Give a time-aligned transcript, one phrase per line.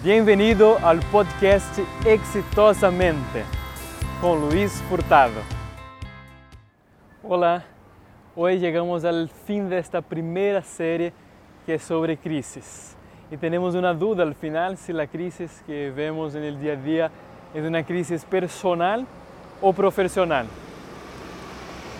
[0.00, 3.44] Bem-vindo ao podcast Exitosamente
[4.20, 5.34] com Luiz Furtado.
[7.20, 7.64] Olá,
[8.36, 11.12] hoje chegamos ao fim desta primeira série
[11.66, 12.96] que é sobre crises.
[13.28, 17.12] E temos uma dúvida al final se a crise que vemos no dia a dia
[17.52, 19.04] é uma crise personal
[19.60, 20.46] ou profissional.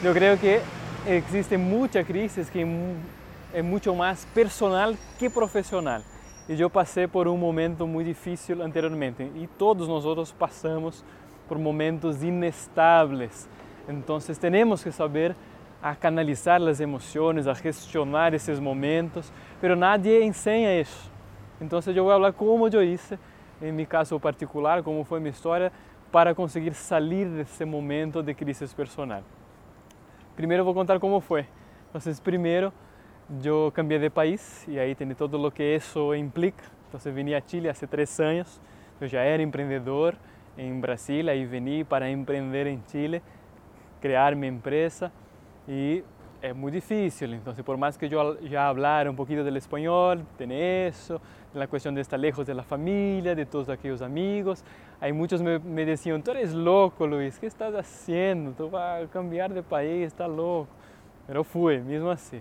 [0.00, 0.60] Eu creio que
[1.08, 2.64] existe muitas crises que
[3.52, 6.02] é muito mais personal que profissional.
[6.50, 11.04] E eu passei por um momento muito difícil anteriormente e todos nós outros passamos
[11.46, 13.48] por momentos inestáveis.
[13.88, 15.36] Então, temos que saber
[15.80, 21.08] a canalizar as emoções, a gestionar esses momentos, mas nadie ensina isso.
[21.60, 23.16] Então, eu vou falar como eu hice,
[23.62, 25.70] em meu caso particular, como foi minha história,
[26.10, 29.22] para conseguir sair desse momento de crise personal.
[30.34, 31.46] Primeiro, vou contar como foi.
[31.94, 32.72] Então, primeiro,
[33.44, 36.64] eu cambiei de país e aí tem todo o que isso implica.
[36.88, 38.60] Então, vim a Chile há três anos.
[39.00, 40.16] Eu já era empreendedor
[40.58, 43.22] em Brasil, aí vim para empreender em Chile,
[44.00, 45.12] criar minha empresa
[45.68, 46.02] e
[46.42, 47.32] é muito difícil.
[47.34, 50.48] Então, por mais que eu já hablara um pouquinho do espanhol, tem
[50.88, 51.20] isso,
[51.54, 54.64] a questão de estar lejos da família, de todos aqueles amigos.
[55.00, 58.54] Aí muitos me, me diziam: Tu eres louco, Luiz, o que estás fazendo?
[58.56, 60.72] Tu vai cambiar de país, está louco.
[61.26, 62.40] Mas eu fui, mesmo assim.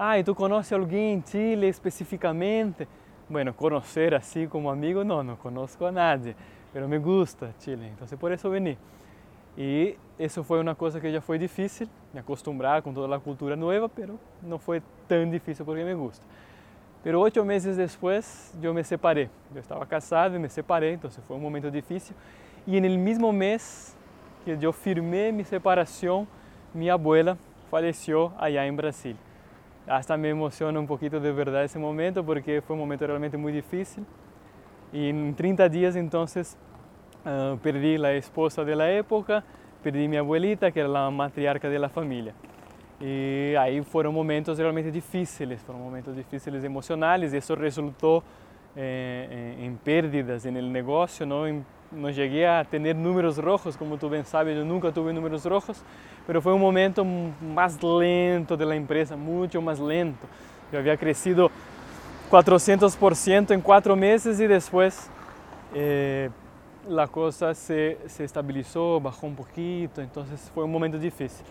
[0.00, 2.86] Ah, e tu conhece alguém em Chile especificamente?
[3.28, 6.36] Bueno, conhecer assim como amigo, não, não conheço a nadie,
[6.72, 8.78] mas me gusta Chile, então por isso vim.
[9.56, 13.56] E isso foi uma coisa que já foi difícil, me acostumbrar com toda a cultura
[13.56, 14.10] nova, mas
[14.40, 16.24] não foi tão difícil porque me gusta.
[17.02, 19.28] Pero oito meses depois, eu me separei.
[19.52, 22.14] Eu estava casado e me separei, então foi um momento difícil.
[22.68, 23.98] E no mesmo mês
[24.44, 26.24] que eu firmei minha separação,
[26.72, 27.36] minha abuela
[27.68, 29.16] faleceu allá em Brasil
[29.88, 33.54] hasta me emociona um pouquinho de verdade esse momento porque foi um momento realmente muito
[33.54, 34.04] difícil.
[34.92, 39.44] E em 30 dias então uh, perdi a esposa da época,
[39.82, 42.34] perdi minha abuelita que era a matriarca da família
[43.00, 48.24] e aí foram momentos realmente difíceis, foram momentos difíceis emocionais e isso resultou
[48.76, 50.60] eh, em pérdidas no?
[50.62, 51.24] Negócio,
[51.92, 55.44] não, não cheguei a ter números rojos, como tu bem sabes, eu nunca tive números
[55.44, 55.82] rojos,
[56.26, 60.26] mas foi um momento mais lento da empresa, muito mais lento.
[60.72, 61.50] Eu havia crescido
[62.30, 65.10] 400% em quatro meses e depois
[65.74, 66.30] eh,
[66.96, 70.24] a coisa se, se estabilizou, baixou um pouquinho, então
[70.54, 71.44] foi um momento difícil.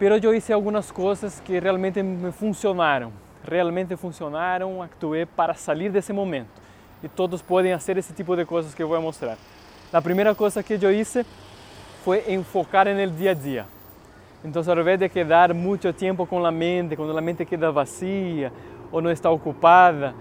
[0.00, 3.12] Mas eu fiz algumas coisas que realmente me funcionaram,
[3.48, 6.63] realmente funcionaram, actuei para sair desse momento.
[7.04, 9.36] E todos podem fazer esse tipo de coisas que eu vou mostrar.
[9.92, 11.18] A primeira coisa que eu fiz
[12.02, 13.66] foi enfocar no dia a dia.
[14.42, 18.50] Então, ao invés de quedar muito tempo com a mente, quando a mente queda vazia
[18.90, 20.14] ou não está ocupada,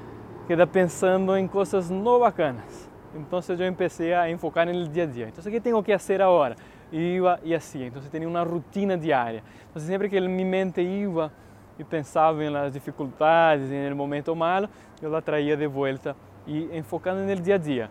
[0.45, 2.89] queda pensando em coisas não bacanas.
[3.15, 5.29] Então, eu comecei a enfocar no dia a dia.
[5.29, 6.57] Então, o que tenho que fazer agora?
[6.91, 7.85] Iba e assim.
[7.85, 9.41] Então, tinha uma rotina diária.
[9.69, 11.31] Então, sempre que minha mente ia
[11.79, 14.67] e pensava nas dificuldades, no momento malo,
[15.01, 16.13] eu a traía de volta
[16.47, 17.89] e enfocando no dia a dia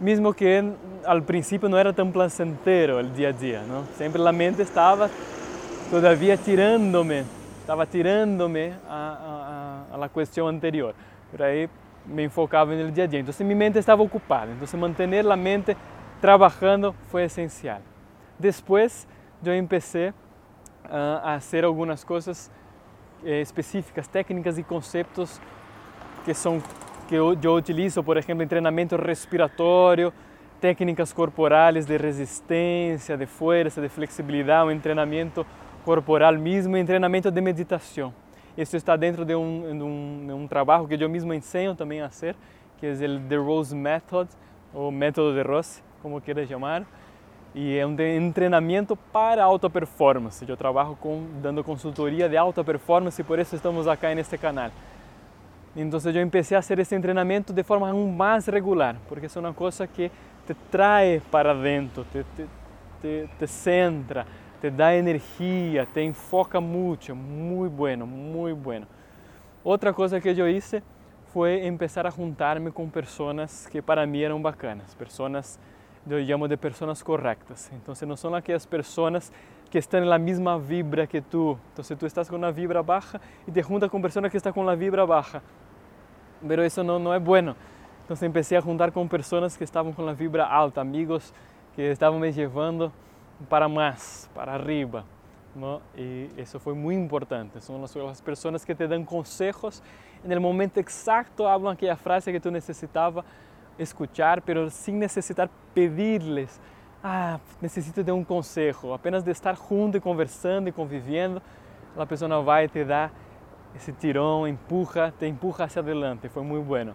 [0.00, 0.72] mesmo que
[1.04, 3.62] al princípio não era tão placentero o dia a dia?
[3.96, 5.10] Sempre a mente estava
[5.90, 7.24] todavia tirando-me,
[7.60, 10.94] estava tirando-me a, a, a, a questão anterior.
[11.30, 11.68] Por aí
[12.06, 13.20] me enfocava no dia a dia.
[13.20, 14.50] Então, minha mente estava ocupada.
[14.52, 15.76] Então, manter a mente
[16.20, 17.80] trabalhando foi essencial.
[18.38, 19.06] Depois,
[19.44, 20.12] eu comecei
[20.84, 22.50] a fazer algumas coisas
[23.24, 25.40] eh, específicas, técnicas e conceitos
[26.24, 26.62] que são
[27.04, 30.12] que eu, eu utilizo, por exemplo, em treinamento respiratório,
[30.60, 35.46] técnicas corporais de resistência, de força, de flexibilidade, um treinamento
[35.84, 38.12] corporal mesmo, em treinamento de meditação.
[38.56, 42.00] Isso está dentro de um, de um, de um trabalho que eu mesmo ensino também
[42.00, 42.34] a fazer,
[42.78, 44.30] que é o The Rose Method,
[44.72, 46.84] ou método de Rose, como queira chamar.
[47.54, 50.44] E é um treinamento para alta performance.
[50.48, 54.70] Eu trabalho com, dando consultoria de alta performance e por isso estamos aqui neste canal.
[55.76, 59.86] Então eu comecei a fazer esse treinamento de forma mais regular, porque é uma coisa
[59.86, 60.10] que
[60.46, 62.46] te traz para dentro, te, te,
[63.02, 64.24] te, te centra,
[64.60, 68.86] te dá energia, te enfoca muito, muito bueno, muito bueno.
[69.64, 70.82] Outra coisa que eu hice
[71.32, 75.58] foi começar a juntar-me com pessoas que para mim eram bacanas, pessoas,
[76.08, 77.68] eu chamo de pessoas corretas.
[77.72, 79.32] Então, não são aquelas pessoas
[79.68, 81.58] que estão na mesma vibra que tu.
[81.72, 84.68] Então, tu estás com uma vibra baixa e te juntas com pessoas que estão com
[84.68, 85.42] a vibra baixa,
[86.44, 87.56] mas isso não, não é bueno.
[88.04, 91.32] Então, comecei a juntar com pessoas que estavam com a vibra alta, amigos
[91.74, 92.92] que estavam me levando
[93.48, 95.04] para mais, para arriba.
[95.54, 95.80] ¿no?
[95.96, 97.60] Y eso fue muy importante.
[97.60, 99.82] Son las, las personas que te dan consejos
[100.24, 103.24] en el momento exacto, hablan aquella frase que tú necesitabas
[103.76, 106.58] escuchar, pero sin necesitar pedirles,
[107.02, 111.42] ah, necesito de um conselho, apenas de estar junto e conversando e convivendo,
[111.96, 113.12] a pessoa vai te dar
[113.74, 116.28] esse tirão, empurra, te empurra hacia adelante.
[116.28, 116.94] Foi muito bueno.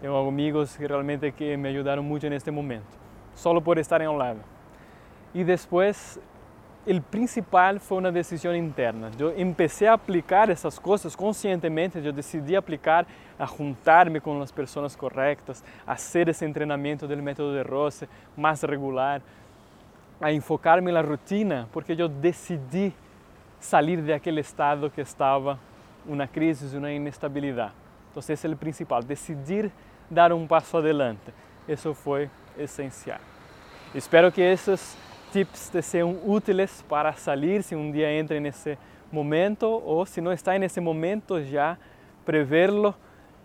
[0.00, 2.98] Tenho amigos que realmente que me ajudaram muito neste momento,
[3.34, 4.40] solo por estarem ao lado.
[5.34, 6.18] E depois
[6.86, 9.10] o principal foi uma decisão interna.
[9.18, 13.06] Eu comecei a aplicar essas coisas conscientemente, eu decidi aplicar,
[13.38, 18.62] a juntar-me com as pessoas corretas, a fazer esse treinamento do método de Rose mais
[18.62, 19.20] regular,
[20.18, 22.94] a enfocar-me na rotina, porque eu decidi
[23.58, 25.58] sair daquele estado que estava
[26.06, 27.72] uma crise, uma inestabilidade.
[28.10, 29.70] Então, esse é o principal, decidir
[30.10, 31.32] dar um passo adelante.
[31.68, 33.20] Isso foi essencial.
[33.94, 34.96] Espero que esses
[35.32, 38.76] tips te sejam úteis para sair se um dia entra nesse
[39.12, 41.76] momento ou se não está nesse momento já
[42.24, 42.94] prevê-lo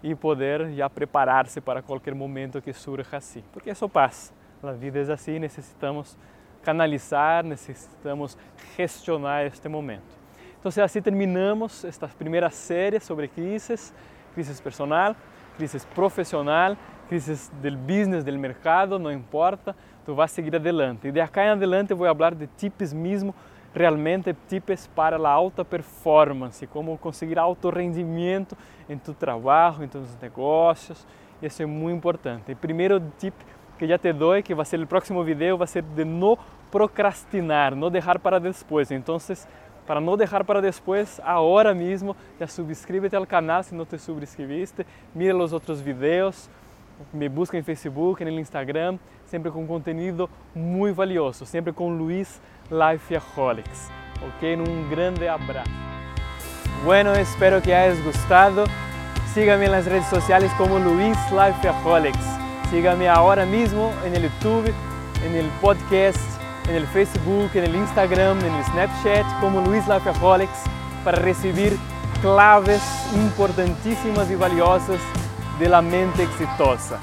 [0.03, 4.33] e poder já preparar-se para qualquer momento que surja assim, porque isso passa.
[4.61, 6.17] A vida é assim, necessitamos
[6.63, 8.37] canalizar, necessitamos
[8.75, 10.25] gestionar este momento.
[10.67, 13.94] Então, assim terminamos esta primeira série sobre crises,
[14.33, 15.15] crises personal,
[15.56, 16.75] crises profissional,
[17.07, 21.07] crises del business, del mercado, não importa, tu vas seguir adelante.
[21.07, 23.35] E de acá em adelante vou falar de tips mesmo,
[23.75, 28.57] realmente tips para a alta performance, como conseguir alto rendimento
[28.89, 31.06] em tu trabalho, em tus negócios.
[31.44, 32.53] Isso é muito importante.
[32.53, 33.35] O primeiro tip
[33.77, 36.38] que já te dou, que vai ser o próximo vídeo, vai ser de não
[36.71, 38.89] procrastinar, não deixar para depois.
[38.89, 39.17] Então,
[39.85, 44.85] para não deixar para depois, agora mesmo, já subscríbete ao canal se não te subscreviste,
[45.13, 46.49] mira os outros vídeos
[47.13, 52.41] me busca em Facebook, no Instagram, sempre com conteúdo muito valioso, sempre com Luiz
[52.71, 53.91] Lifeaholics.
[54.21, 54.55] Ok?
[54.57, 55.69] Um grande abraço.
[56.83, 58.63] Bueno, espero que hayas gostado.
[59.33, 62.25] Sígame nas redes sociais como Luiz Lifeaholics.
[62.69, 66.34] Sígame agora mesmo no YouTube, no podcast,
[66.67, 70.63] no Facebook, no Instagram, no Snapchat como Luiz Lifeaholics
[71.03, 71.77] para receber
[72.21, 72.81] claves
[73.13, 75.00] importantíssimas e valiosas
[75.59, 77.00] de la mente exitosa.